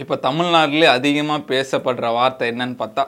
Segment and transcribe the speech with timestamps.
[0.00, 3.02] இப்போ தமிழ்நாட்டிலே அதிகமாக பேசப்படுற வார்த்தை என்னன்னு பார்த்தா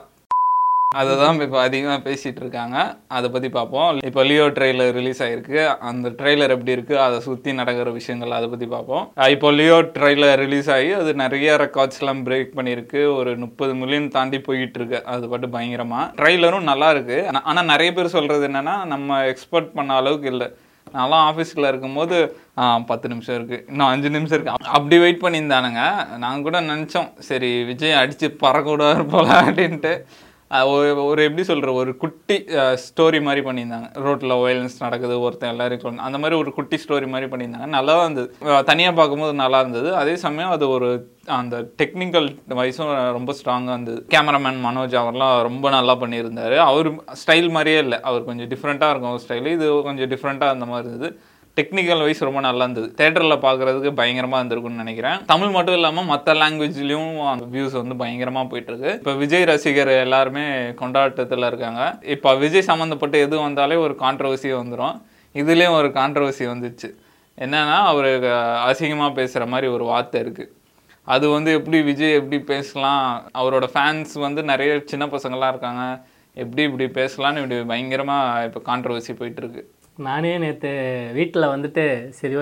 [0.99, 2.77] அதை தான் இப்போ அதிகமாக பேசிகிட்டு இருக்காங்க.
[3.15, 3.97] அதை பற்றி பார்ப்போம்.
[4.09, 8.67] இப்போ லியோ ட்ரெய்லர் ரிலீஸ் ஆகிருக்கு அந்த ட்ரெய்லர் எப்படி இருக்குது அதை சுற்றி நடக்கிற விஷயங்கள் அதை பற்றி
[8.75, 9.05] பார்ப்போம்.
[9.35, 13.01] இப்போ லியோ ட்ரெய்லர் ரிலீஸ் ஆகி அது நிறைய ரெக்கார்ட்ஸ்லாம் பிரேக் பண்ணியிருக்கு.
[13.19, 15.01] ஒரு முப்பது மில்லியன் தாண்டி போயிட்டு இருக்கு.
[15.13, 20.31] அது பாட்டு பயங்கரமாக ட்ரெய்லரும் நல்லா இருக்குது ஆனால் நிறைய பேர் சொல்கிறது என்னன்னா நம்ம எக்ஸ்பெக்ட் பண்ண அளவுக்கு
[20.35, 20.49] இல்லை.
[20.93, 22.17] நான்லாம் ஆஃபீஸில் இருக்கும்போது
[22.89, 25.81] பத்து நிமிஷம் இருக்குது இன்னும் அஞ்சு நிமிஷம் இருக்குது அப்படி வெயிட் பண்ணியிருந்தானுங்க.
[26.23, 29.93] நாங்கள் கூட நினச்சோம் சரி விஜய் அடித்து பறக்கூடாது போல அப்படின்ட்டு.
[30.71, 32.35] ஒரு ஒரு எப்படி சொல்கிற ஒரு குட்டி
[32.83, 33.87] ஸ்டோரி மாதிரி பண்ணியிருந்தாங்க.
[34.05, 37.69] ரோட்டில் வயலன்ஸ் நடக்குது ஒருத்தன் எல்லாரும் சொல்லணும் அந்த மாதிரி ஒரு குட்டி ஸ்டோரி மாதிரி பண்ணியிருந்தாங்க.
[37.77, 39.89] நல்லா தான் இருந்தது தனியாக பார்க்கும்போது நல்லா இருந்தது.
[40.01, 40.89] அதே சமயம் அது ஒரு
[41.39, 42.29] அந்த டெக்னிக்கல்
[42.61, 44.01] வைஸும் ரொம்ப ஸ்ட்ராங்காக இருந்தது.
[44.15, 46.57] கேமராமேன் மனோஜ் அவர்லாம் ரொம்ப நல்லா பண்ணியிருந்தார்.
[46.69, 46.89] அவர்
[47.23, 47.99] ஸ்டைல் மாதிரியே இல்லை.
[48.09, 51.09] அவர் கொஞ்சம் டிஃப்ரெண்ட்டாக இருக்கும் அவர் ஸ்டைலு இது கொஞ்சம் டிஃப்ரெண்ட்டாக அந்த மாதிரி இருந்தது.
[51.57, 52.87] டெக்னிக்கல் வைஸ் ரொம்ப நல்லா இருந்தது.
[52.99, 55.19] தேட்டரில் பார்க்குறதுக்கு பயங்கரமாக இருந்திருக்குன்னு நினைக்கிறேன்.
[55.31, 58.91] தமிழ் மட்டும் இல்லாமல் மற்ற லாங்குவேஜ்லேயும் அந்த வியூஸ் வந்து பயங்கரமாக போயிட்டுருக்கு.
[58.99, 60.45] இப்போ விஜய் ரசிகர் எல்லாருமே
[60.81, 61.83] கொண்டாட்டத்தில் இருக்காங்க.
[62.15, 64.97] இப்போ விஜய் சம்மந்தப்பட்ட எது வந்தாலே ஒரு கான்ட்ரவர்சி வந்துடும்
[65.41, 66.89] இதுலேயும் ஒரு கான்ட்ரவர்சி வந்துச்சு.
[67.45, 68.09] என்னென்னா அவர்
[68.67, 70.51] அசிங்கமாக பேசுகிற மாதிரி ஒரு வார்த்தை இருக்குது
[71.13, 73.07] அது வந்து எப்படி விஜய் எப்படி பேசலாம்?
[73.39, 75.83] அவரோட ஃபேன்ஸ் வந்து நிறைய சின்ன பசங்களாம் இருக்காங்க.
[76.43, 79.63] எப்படி இப்படி பேசலாம்னு இப்படி பயங்கரமாக இப்போ கான்ட்ரவர்சி போயிட்டுருக்கு.
[79.97, 80.71] நானே நேற்று
[81.17, 81.83] வீட்டில் வந்துட்டு
[82.17, 82.35] சரி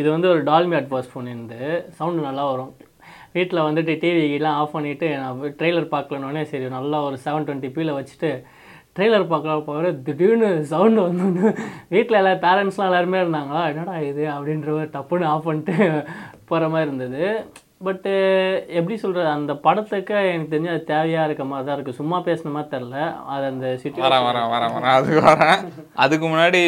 [0.00, 1.60] இது வந்து ஒரு டால்மி அட்வாஸ் ஃபோன் இருந்து
[1.96, 2.70] சவுண்டு நல்லா வரும்.
[3.36, 8.30] வீட்டில் வந்துட்டு டிவிலாம் ஆஃப் பண்ணிவிட்டு நான் ட்ரெய்லர் பார்க்கலனோடனே சரி நல்லா ஒரு செவன் டுவெண்ட்டி பியில் வச்சுட்டு
[8.96, 11.46] ட்ரெய்லர் பார்க்கலாம் போகிற திடீர்னு சவுண்டு வந்து
[11.94, 15.76] வீட்டில் எல்லா பேரண்ட்ஸ்லாம் எல்லாருமே இருந்தாங்களா என்னடா இது அப்படின்ற ஒரு டப்புன்னு ஆஃப் பண்ணிட்டு
[16.50, 17.24] போகிற மாதிரி இருந்தது.
[17.86, 18.12] பட்டு
[18.78, 22.72] எப்படி சொல்கிற அந்த படத்துக்கு எனக்கு தெரிஞ்சு அது தேவையாக இருக்க மாதிரி தான் இருக்குது சும்மா பேசின மாதிரி
[22.74, 22.96] தெரில
[23.34, 24.94] அது அந்த சிட்டி வரேன் வரேன் வரேன் வரேன்.
[24.98, 25.60] அதுக்கு வரேன்.
[26.04, 26.62] அதுக்கு முன்னாடி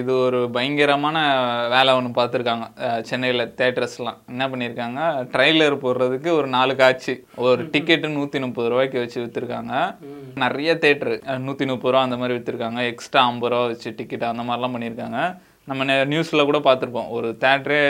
[0.00, 1.16] இது ஒரு பயங்கரமான
[1.74, 2.66] வேலை ஒன்று பார்த்துருக்காங்க.
[3.10, 5.00] சென்னையில் தேட்டர்ஸ்லாம் என்ன பண்ணியிருக்காங்க
[5.34, 7.16] ட்ரைலர் போடுறதுக்கு ஒரு நாலு காட்சி.
[7.48, 9.74] ஒரு டிக்கெட்டு நூற்றி முப்பது ரூபாய்க்கு வச்சு விற்றுருக்காங்க
[10.44, 11.14] நிறைய தேட்டரு
[11.46, 15.20] நூற்றி முப்பது ரூபா அந்த மாதிரி விற்றுருக்காங்க எக்ஸ்ட்ரா ஐம்பது ரூபா வச்சு டிக்கெட் அந்த மாதிரிலாம் பண்ணியிருக்காங்க
[15.70, 17.08] நம்ம நியூஸில் கூட பார்த்துருப்போம்.
[17.16, 17.80] ஒரு தேட்டரே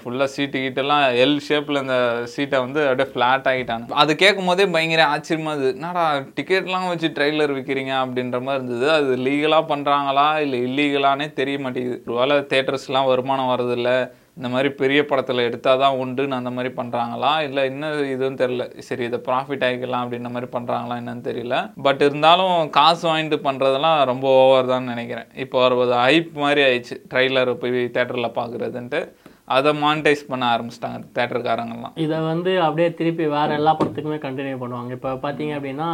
[0.00, 1.96] ஃபுல்லாக சீட்டு கீட்டெல்லாம் எல் ஷேப்பில் இந்த
[2.34, 3.96] சீட்டை வந்து அப்படியே ஃப்ளாட் ஆகிட்டாங்க.
[4.02, 6.04] அது கேட்கும் போதே பயங்கர ஆச்சரியமா இது என்னடா
[6.38, 8.86] டிக்கெட்லாம் வச்சு ட்ரெய்லர் விற்கிறீங்க அப்படின்ற மாதிரி இருந்தது.
[8.98, 11.98] அது லீகலாக பண்ணுறாங்களா இல்லை இல்லீகலானே தெரிய மாட்டேங்குது.
[12.12, 13.96] ஒருவேளை தேட்டர்ஸ்லாம் வருமானம் வரதில்லை
[14.38, 18.64] இந்த மாதிரி பெரிய படத்தில் எடுத்தால் தான் உண்டுன்னு அந்த மாதிரி பண்ணுறாங்களா இல்லை என்ன இதுன்னு தெரியல.
[18.88, 21.58] சரி இதை ப்ராஃபிட் ஆகிக்கலாம் அப்படின்ற மாதிரி பண்ணுறாங்களா என்னன்னு தெரியல.
[21.86, 25.30] பட் இருந்தாலும் காசு வாங்கிட்டு பண்ணுறதெல்லாம் ரொம்ப ஓவர் தான் நினைக்கிறேன்.
[25.44, 26.98] இப்போ ஒரு ஹைப் மாதிரி ஆயிடுச்சு.
[27.14, 29.00] ட்ரெய்லர் போய் தேட்டரில் பார்க்குறதுன்ட்டு
[29.54, 34.90] அதை மானிட்டைஸ் பண்ண ஆரம்பிச்சிட்டாங்க தேட்டருக்காரங்கெல்லாம் இதை வந்து அப்படியே திருப்பி வேற எல்லா படத்துக்குமே கண்டினியூ பண்ணுவாங்க.
[34.98, 35.90] இப்போ பார்த்தீங்க அப்படின்னா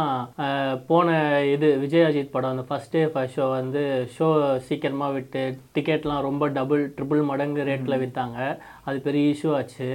[0.89, 1.17] போன
[1.53, 3.83] இது விஜய் அஜித் படம் அந்த ஃபர்ஸ்ட் டே ஃபர்ஸ்ட் ஷோ வந்து
[4.15, 4.29] ஷோ
[4.69, 5.43] சீக்கிரமாக விட்டு
[5.77, 8.39] டிக்கெட்லாம் ரொம்ப டபுள் ட்ரிபிள் மடங்கு ரேட்டில் விற்றாங்க
[8.87, 9.91] அது பெரிய இஷ்யூ ஆச்சு.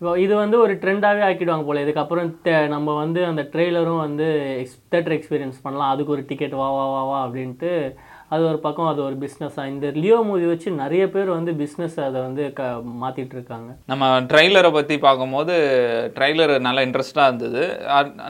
[0.00, 1.80] இப்போ இது வந்து ஒரு ட்ரெண்டாகவே ஆக்கிடுவாங்க போல.
[1.86, 2.28] இதுக்கப்புறம்
[2.74, 4.28] நம்ம வந்து அந்த ட்ரெய்லரும் வந்து
[4.60, 5.90] எக்ஸ் தேட்டர் எக்ஸ்பீரியன்ஸ் பண்ணலாம்.
[5.94, 7.72] அதுக்கு ஒரு டிக்கெட் வா வா வா வா அப்படின்ட்டு
[8.34, 12.18] அது ஒரு பக்கம் அது ஒரு பிஸ்னஸாக இந்த லியோ மூவி வச்சு நிறைய பேர் வந்து பிஸ்னஸ் அதை
[12.26, 12.62] வந்து க
[13.02, 13.70] மாற்றிட்டு இருக்காங்க.
[13.92, 15.54] நம்ம ட்ரைலரை பற்றி பார்க்கும்போது
[16.16, 17.62] ட்ரைலர் நல்லா இன்ட்ரெஸ்டாக இருந்தது.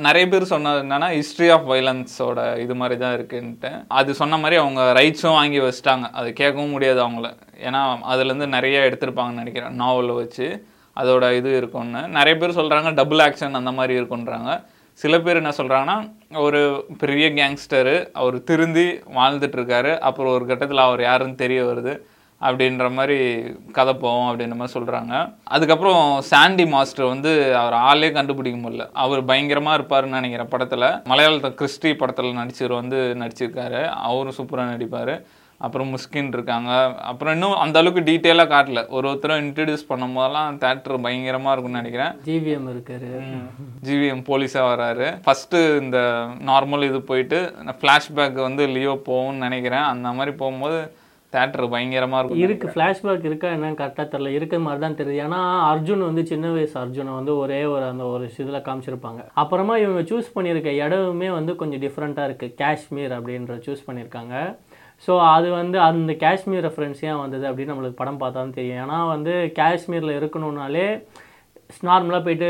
[0.07, 3.73] நிறைய பேர் சொன்னது என்னன்னா ஹிஸ்ட்ரி ஆஃப் வைலன்ஸோட இது மாதிரி தான் இருக்குன்ட்டு.
[4.01, 6.09] அது சொன்ன மாதிரி அவங்க ரைட்ஸும் வாங்கி வச்சிட்டாங்க.
[6.21, 7.31] அது கேட்கவும் முடியாது அவங்கள.
[7.69, 7.83] ஏன்னா
[8.15, 10.49] அதுலேருந்து நிறைய எடுத்திருப்பாங்கன்னு நினைக்கிறேன் நாவலை வச்சு.
[11.01, 12.01] அதோட இது இருக்கும்னு.
[12.19, 14.53] நிறைய பேர் சொல்கிறாங்க டபுள் ஆக்ஷன் அந்த மாதிரி இருக்குன்றாங்க.
[15.03, 15.99] சில பேர் என்ன சொல்கிறாங்கன்னா
[16.37, 16.61] ஒரு
[16.99, 18.87] பெரிய கேங்ஸ்டரு அவர் திருந்தி
[19.19, 19.93] வாழ்ந்துட்டுருக்காரு.
[20.09, 21.93] அப்புறம் ஒரு கட்டத்தில் அவர் யாருன்னு தெரிய வருது.
[22.49, 23.17] அப்படின்ற மாதிரி
[23.73, 28.85] கதை போவோம் அப்படின்ற மாதிரி சொல்கிறாங்க அதுக்கப்புறம் சாண்டி மாஸ்டர் வந்து அவர் ஆளே கண்டுபிடிக்க முடியல.
[28.93, 30.87] அவர் பயங்கரமாக இருப்பாருன்னு நினைக்கிற படத்தில்.
[31.11, 33.83] மலையாளத்தில் கிறிஸ்டி படத்தில் நடிச்சவர் வந்து நடிச்சிருக்காரு.
[34.07, 35.15] அவரும் சூப்பராக நடிப்பார்.
[35.67, 36.71] அப்புறம் முஸ்கின் இருக்காங்க.
[37.11, 38.83] அப்புறம் இன்னும் அந்த அளவுக்கு டீட்டெயிலாக காட்டல.
[38.97, 42.15] ஒரு ஒருத்தரும் இன்ட்ரடியூஸ் பண்ணும் போதெல்லாம் தேட்டர் பயங்கரமாக இருக்கும்னு நினைக்கிறேன்.
[42.29, 43.11] ஜிவிஎம் இருக்காரு.
[43.89, 45.09] ஜிவிஎம் போலீஸாக வராரு.
[45.27, 45.99] ஃபஸ்ட்டு இந்த
[46.51, 47.41] நார்மல் இது போயிட்டு
[47.83, 49.87] ஃப்ளாஷ்பேக் வந்து லியோ போகும்னு நினைக்கிறேன்.
[49.93, 50.81] அந்த மாதிரி போகும்போது
[51.35, 52.71] தேட்டர் பயங்கரமாக இருக்கும் இருக்கு.
[52.73, 55.21] ஃப்ளாஷ்பேக் இருக்கா என்னன்னு கரெக்டாக தெரில இருக்க மாதிரி தான் தெரியுது.
[55.27, 55.41] ஏன்னா
[55.73, 59.21] அர்ஜுன் வந்து சின்ன வயசு அர்ஜுனை வந்து ஒரே ஒரு அந்த ஒரு இதில் காமிச்சிருப்பாங்க.
[59.43, 64.35] அப்புறமா இவங்க சூஸ் பண்ணியிருக்க இடமுமே வந்து கொஞ்சம் டிஃப்ரெண்ட்டாக இருக்குது காஷ்மீர் அப்படின்ற சூஸ் பண்ணியிருக்காங்க.
[65.07, 68.81] ஸோ அது வந்து அந்த காஷ்மீர் ரெஃபரன்ஸ் ஏன் வந்தது அப்படின்னு நம்மளுக்கு படம் பார்த்தா தான் தெரியும்.
[68.85, 70.87] ஏன்னா வந்து காஷ்மீரில் இருக்கணும்னாலே
[71.89, 72.49] நார்மலாக போயிட்டு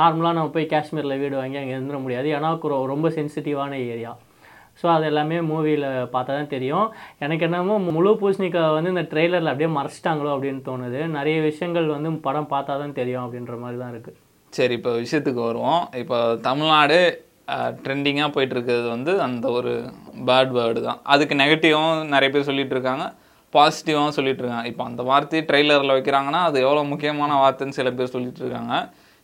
[0.00, 2.28] நார்மலாக நம்ம போய் காஷ்மீரில் வீடு வாங்கி அங்கே இருந்துட முடியாது.
[2.36, 2.52] ஏன்னா
[2.94, 4.12] ரொம்ப சென்சிட்டிவான ஏரியா
[4.80, 5.84] ஸோ அது எல்லாமே மூவியில்
[6.14, 6.88] பார்த்தா தான் தெரியும்.
[7.24, 11.00] எனக்கு என்னமோ முழு பூசணிக்காய் வந்து இந்த ட்ரெய்லரில் அப்படியே மறைச்சிட்டாங்களோ அப்படின்னு தோணுது.
[11.18, 14.18] நிறைய விஷயங்கள் வந்து படம் பார்த்தா தான் தெரியும் அப்படின்ற மாதிரி தான் இருக்குது
[14.58, 15.80] சரி இப்போ விஷயத்துக்கு வருவோம்.
[16.02, 16.98] இப்போ தமிழ்நாடு
[17.84, 19.72] ட்ரெண்டிங்காக போயிட்டுருக்கிறது வந்து அந்த ஒரு
[20.28, 21.00] பேட் வேர்டு தான்.
[21.14, 23.06] அதுக்கு நெகட்டிவாகவும் நிறைய பேர் சொல்லிகிட்டு இருக்காங்க
[23.54, 28.74] பாசிட்டிவாகவும் சொல்லிகிட்டு இருக்காங்க இப்போ அந்த வார்த்தையை ட்ரெய்லரில் வைக்கிறாங்கன்னா அது எவ்வளோ முக்கியமான வார்த்தைன்னு சில பேர் சொல்லிகிட்ருக்காங்க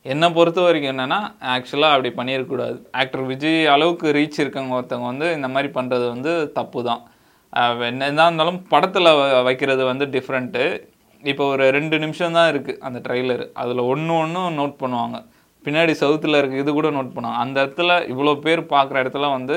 [0.06, 1.18] என்னை பொறுத்த வரைக்கும் என்னென்னா
[1.54, 2.76] ஆக்சுவலாக அப்படி பண்ணியிருக்கக்கூடாது.
[3.00, 7.02] ஆக்டர் விஜய் அளவுக்கு ரீச் இருக்கவங்க ஒருத்தவங்க வந்து இந்த மாதிரி பண்ணுறது வந்து தப்பு தான்
[7.90, 9.10] என்னதான் இருந்தாலும் படத்தில்
[9.48, 10.64] வைக்கிறது வந்து டிஃப்ரெண்ட்டு
[11.22, 15.18] இப்போ ஒரு ரெண்டு நிமிஷம் தான் இருக்குது அந்த ட்ரெய்லர் அதில் ஒன்று ஒன்றும் நோட் பண்ணுவாங்க.
[15.66, 17.38] பின்னாடி சவுத்தில் இருக்க இது கூட நோட் பண்ணோம்.
[17.44, 19.56] அந்த இடத்துல இவ்வளோ பேர் பார்க்குற இடத்துல வந்து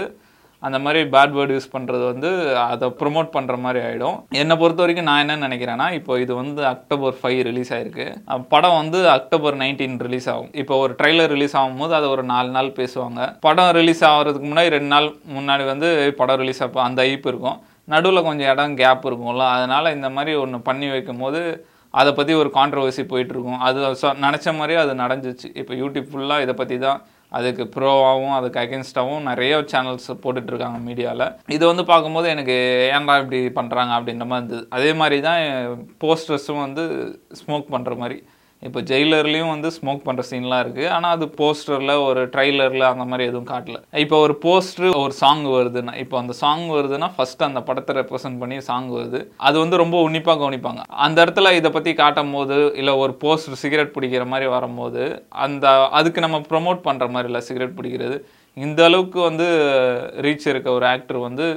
[0.65, 2.29] அந்த மாதிரி பேட் வேர்டு யூஸ் பண்ணுறது வந்து
[2.71, 7.15] அதை ப்ரொமோட் பண்ணுற மாதிரி ஆகிடும் என்னை பொறுத்த வரைக்கும் நான் என்ன நினைக்கிறேன்னா இப்போ இது வந்து அக்டோபர்
[7.19, 8.07] ஃபைவ் ரிலீஸ் ஆயிருக்கு.
[8.53, 10.49] படம் வந்து அக்டோபர் நைன்டீன் ரிலீஸ் ஆகும்.
[10.61, 13.27] இப்போ ஒரு ட்ரைலர் ரிலீஸ் ஆகும்போது அதை ஒரு நாலு நாள் பேசுவாங்க.
[13.45, 15.89] படம் ரிலீஸ் ஆகிறதுக்கு முன்னாடி ரெண்டு நாள் முன்னாடி வந்து
[16.21, 17.59] படம் ரிலீஸ் ஆப்போ அந்த ஐப்பு இருக்கும்.
[17.93, 19.47] நடுவில் கொஞ்சம் இடம் கேப் இருக்கும்ல.
[19.57, 21.41] அதனால் இந்த மாதிரி ஒன்று பண்ணி வைக்கும் போது
[22.01, 23.59] அதை பற்றி ஒரு கான்ட்ரவர்சி போயிட்டுருக்கும்.
[23.67, 23.79] அது
[24.25, 25.49] நினச்ச மாதிரியே அது நடந்துச்சு.
[25.61, 27.01] இப்போ யூடியூப் ஃபுல்லாக இதை பற்றி தான்
[27.37, 31.25] அதுக்கு ப்ரோவாகவும் அதுக்கு அகேன்ஸ்டாகவும் நிறைய சேனல்ஸ் போட்டுட்ருக்காங்க மீடியாவில்
[31.55, 32.55] இதை வந்து பார்க்கும்போது எனக்கு
[32.97, 34.63] ஏன்டா இப்படி பண்ணுறாங்க அப்படின்ற மாதிரி இருந்தது.
[34.77, 36.83] அதே மாதிரி தான் eh, போஸ்டர்ஸும் வந்து
[37.39, 38.17] ஸ்மோக் பண்ணுற மாதிரி.
[38.67, 43.49] இப்போ ஜெயிலர்லேயும் வந்து ஸ்மோக் பண்ணுற சீன்லாம் இருக்குது ஆனால் அது போஸ்டரில் ஒரு ட்ரைலரில் அந்த மாதிரி எதுவும்
[43.51, 43.77] காட்டல.
[44.03, 48.57] இப்போ ஒரு போஸ்டர் ஒரு சாங் வருதுன்னா இப்போ அந்த சாங் வருதுன்னா ஃபஸ்ட்டு அந்த படத்தை ரெப்ரசென்ட் பண்ணி
[48.69, 49.19] சாங் வருது.
[49.47, 50.83] அது வந்து ரொம்ப உன்னிப்பாக கவனிப்பாங்க.
[51.05, 55.03] அந்த இடத்துல இதை பற்றி காட்டும் போது இல்லை ஒரு போஸ்டர் சிகரெட் பிடிக்கிற மாதிரி வரும்போது
[55.45, 58.17] அந்த அதுக்கு நம்ம ப்ரொமோட் பண்ணுற மாதிரி இல்லை சிகரெட் பிடிக்கிறது.
[58.57, 59.47] இந்த அளவுக்கு வந்து
[60.25, 61.47] ரீச் இருக்க ஒரு ஆக்டர் வந்து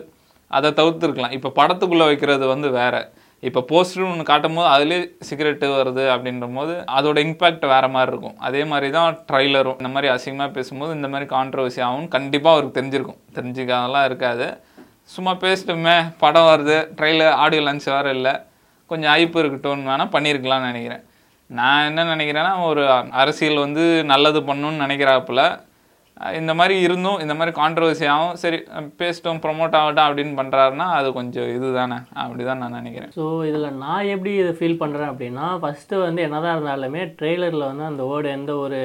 [0.59, 1.35] அதை தவிர்த்துருக்கலாம்.
[1.39, 3.01] இப்போ படத்துக்குள்ளே வைக்கிறது வந்து வேறு.
[3.47, 8.37] இப்போ போஸ்டர் ஒன்று காட்டும் போது அதுலேயே சிகரெட்டு வருது அப்படின்ற போது அதோட இம்பேக்ட் வேறு மாதிரி இருக்கும்.
[8.47, 12.09] அதே மாதிரி தான் ட்ரைலரும் இந்த மாதிரி அசிங்கமாக பேசும்போது இந்த மாதிரி கான்ட்ரவர்சி ஆகும்.
[12.17, 13.21] கண்டிப்பாக அவருக்கு தெரிஞ்சிருக்கும்.
[13.37, 14.49] தெரிஞ்சுக்காதெல்லாம் இருக்காது.
[15.15, 18.35] சும்மா பேசிட்டுமே படம் வருது ட்ரைலர் ஆடியோ லன்ச் வேறு இல்லை.
[18.91, 21.05] கொஞ்சம் ஐப்பு இருக்கட்டும்னு வேணால் பண்ணியிருக்கலாம்னு நினைக்கிறேன்.
[21.59, 22.83] நான் என்ன நினைக்கிறேன்னா ஒரு
[23.23, 25.43] அரசியல் வந்து நல்லது பண்ணணும்னு நினைக்கிறாப்புல
[26.39, 28.59] இந்த மாதிரி இருந்தும் இந்த மாதிரி கான்ட்ரவர்சி ஆகும் சரி
[29.01, 31.99] பேசிட்டோம் ப்ரொமோட் ஆகட்டும் அப்படின்னு பண்ணுறாருன்னா அது கொஞ்சம் இதுதானே.
[32.23, 33.13] அப்படி தான் நான் நினைக்கிறேன்.
[33.19, 38.05] ஸோ இதில் நான் எப்படி இதை ஃபீல் பண்ணுறேன் அப்படின்னா ஃபஸ்ட்டு வந்து என்னதான் இருந்தாலுமே ட்ரெய்லரில் வந்து அந்த
[38.11, 38.81] வேர்டு எந்த ஒரு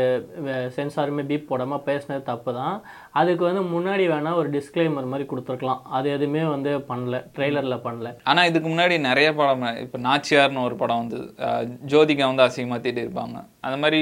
[0.77, 2.75] சென்சாருமே பீப் போடாமல் பேசினது தப்பு தான்
[3.21, 5.81] அதுக்கு வந்து முன்னாடி வேணால் ஒரு டிஸ்க்ளைமர் மாதிரி கொடுத்துருக்கலாம்.
[5.97, 8.11] அது எதுவுமே வந்து பண்ணல ட்ரெய்லரில் பண்ணல.
[8.31, 13.03] ஆனால் இதுக்கு முன்னாடி நிறைய படம் இப்போ நாச்சியார்னு ஒரு படம் வந்தது அஹ் ஜோதிகா வந்து அசிங்கமாக திட்டி
[13.05, 13.37] இருப்பாங்க.
[13.65, 14.01] அந்த மாதிரி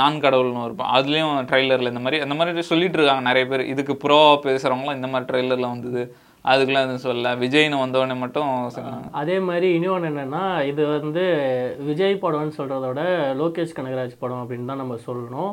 [0.00, 3.70] நான் கடவுள்னு ஒரு அதுலேயும் ட்ரைலரில் இந்த மாதிரி அந்த மாதிரி சொல்லிட்டு இருக்காங்க நிறைய பேர்.
[3.72, 6.02] இதுக்கு ப்ரோவாக பேசுகிறவங்களாம் இந்த மாதிரி ட்ரைலரில் வந்தது.
[6.52, 7.28] அதுக்கெலாம் எதுவும் சொல்லல.
[7.42, 9.06] விஜய்னு வந்தவொடனே மட்டும் சொன்னாங்க.
[9.20, 11.22] அதே மாதிரி இன்னொன்று என்னென்னா இது வந்து
[11.90, 13.04] விஜய் படம்னு சொல்கிறத விட
[13.42, 15.52] லோகேஷ் கனகராஜ் படம் அப்படின்னு தான் நம்ம சொல்லணும்.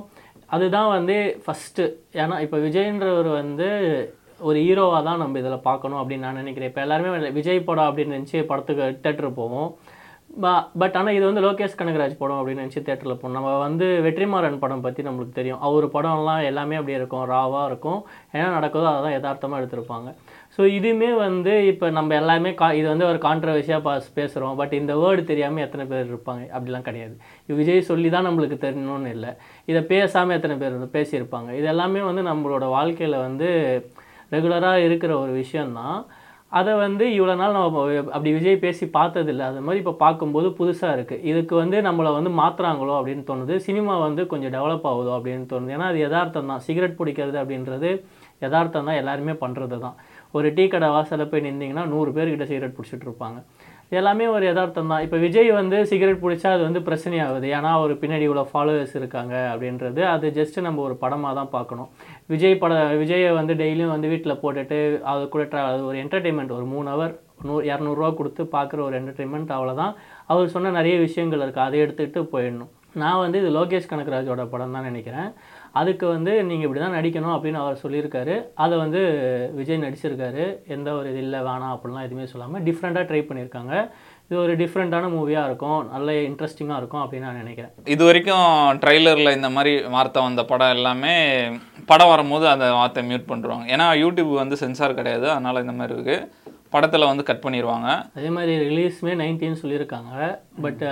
[0.55, 1.83] அதுதான் வந்து ஃபஸ்ட்டு
[2.21, 3.69] ஏன்னா இப்போ விஜய்ன்றவர் வந்து
[4.49, 6.69] ஒரு ஹீரோவாக தான் நம்ம இதில் பார்க்கணும் அப்படின்னு நான் நினைக்கிறேன்.
[6.71, 9.69] இப்போ எல்லாருமே விஜய் படம் அப்படின்னு நினச்சி படத்துக்கு தேட்டர் போவோம்
[10.81, 14.83] பட் ஆனால் இது வந்து லோகேஷ் கனகராஜ் படம் அப்படின்னு நினச்சி தேட்டரில் போனோம் நம்ம வந்து வெற்றிமாறன் படம்
[14.85, 15.61] பற்றி நம்மளுக்கு தெரியும்.
[15.67, 17.99] அவர் படம்லாம் எல்லாமே அப்படியே இருக்கும் ராவாக இருக்கும்.
[18.35, 20.09] என்ன நடக்குதோ அதை தான் யதார்த்தமாக எடுத்திருப்பாங்க.
[20.55, 24.95] ஸோ இதுவுமே வந்து இப்போ நம்ம எல்லாமே கா இது வந்து ஒரு கான்ட்ரவர்ஷியாக பாஸ் பேசுகிறோம் பட் இந்த
[25.01, 26.43] வேர்டு தெரியாமல் எத்தனை பேர் இருப்பாங்க?
[26.55, 27.15] அப்படிலாம் கிடையாது.
[27.59, 29.33] விஜய் சொல்லி தான் நம்மளுக்கு தெரியணும்னு இல்லை.
[29.71, 31.51] இதை பேசாமல் எத்தனை பேர் வந்து பேசியிருப்பாங்க?
[31.59, 33.49] இது எல்லாமே வந்து நம்மளோட வாழ்க்கையில் வந்து
[34.35, 35.99] ரெகுலராக இருக்கிற ஒரு விஷயந்தான்
[36.59, 37.81] அதை வந்து இவ்வளோ நாள் நம்ம
[38.15, 39.43] அப்படி விஜய் பேசி பார்த்ததில்ல.
[39.51, 43.55] அது மாதிரி இப்போ பார்க்கும்போது புதுசாக இருக்குது இதுக்கு வந்து நம்மளை வந்து மாற்றுறாங்களோ அப்படின்னு தோணுது.
[43.67, 45.73] சினிமா வந்து கொஞ்சம் டெவலப் ஆகுதோ அப்படின்னு தோணுது.
[45.77, 46.63] ஏன்னா அது யதார்த்தம் தான்.
[46.67, 47.91] சிகரெட் பிடிக்கிறது அப்படின்றது
[48.45, 49.97] யதார்த்தம் தான் எல்லாருமே பண்ணுறது தான்
[50.37, 53.39] ஒரு டீ கடை வாசலில் போய் நின்றீங்கன்னா நூறு பேர்கிட்ட சிகரெட் பிடிச்சிட்டு இருப்பாங்க.
[53.99, 55.03] எல்லாமே ஒரு யதார்த்தம் தான்.
[55.05, 57.47] இப்போ விஜய் வந்து சிகரெட் பிடிச்சா அது வந்து பிரச்சனையாகுது.
[57.55, 61.89] ஏன்னா அவர் பின்னாடி இவ்வளோ ஃபாலோவர்ஸ் இருக்காங்க அப்படின்றது அது ஜஸ்ட்டு நம்ம ஒரு படமாக தான் பார்க்கணும்.
[62.33, 64.79] விஜய் பட விஜயை வந்து டெய்லியும் வந்து வீட்டில் போட்டுட்டு
[65.13, 67.15] அது கூட ட்ரா அது ஒரு என்டர்டெயின்மெண்ட் ஒரு மூணு ஹவர்
[67.47, 69.93] நூ இரநூறுவா கொடுத்து பார்க்குற ஒரு என்டர்டெயின்மெண்ட் அவ்வளோதான்
[70.33, 72.71] அவர் சொன்ன நிறைய விஷயங்கள் இருக்குது அதை எடுத்துக்கிட்டு போயிடணும்.
[73.01, 75.27] நான் வந்து இது லோகேஷ் கனகராஜோட படம் தான் நினைக்கிறேன்.
[75.79, 78.35] அதுக்கு வந்து நீங்கள் இப்படி தான் நடிக்கணும் அப்படின்னு அவர் சொல்லியிருக்காரு.
[78.63, 79.01] அதை வந்து
[79.59, 80.45] விஜய் நடிச்சிருக்காரு.
[80.75, 83.75] எந்த ஒரு இது இல்லை வேணாம் அப்படிலாம் எதுவுமே சொல்லாமல் டிஃப்ரெண்ட்டாக ட்ரை பண்ணியிருக்காங்க.
[84.27, 85.79] இது ஒரு டிஃப்ரெண்ட்டான மூவியாக இருக்கும்.
[85.93, 87.71] நல்ல இன்ட்ரெஸ்டிங்காக இருக்கும் அப்படின்னு நான் நினைக்கிறேன்.
[87.95, 88.49] இது வரைக்கும்
[88.83, 91.15] ட்ரைலரில் இந்த மாதிரி வார்த்தை வந்த படம் எல்லாமே
[91.91, 95.27] படம் வரும்போது அந்த வார்த்தை மியூட் பண்ணுறோம் ஏன்னா யூடியூப் வந்து சென்சார் கிடையாது.
[95.35, 96.19] அதனால் இந்த மாதிரி இருக்குது
[96.73, 97.87] படத்தில் வந்து கட் பண்ணிடுவாங்க
[98.17, 100.13] அதே மாதிரி ரிலீஸுமே நைன்டீன் சொல்லியிருக்காங்க.
[100.65, 100.83] பட்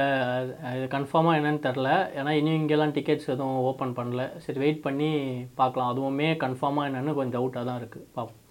[0.78, 4.26] இது கன்ஃபார்மாக என்னன்னு தெரில ஏன்னா இன்னும் இங்கெல்லாம் டிக்கெட்ஸ் எதுவும் ஓப்பன் பண்ணல.
[4.46, 5.12] சரி வெயிட் பண்ணி
[5.62, 5.92] பார்க்கலாம்.
[5.94, 8.46] அதுவுமே கன்ஃபார்மாக என்னன்னு கொஞ்சம் டவுட்டாக தான் இருக்குது பார்ப்போம்